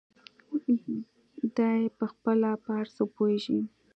[1.57, 3.59] دى پخپله په هر څه پوهېږي.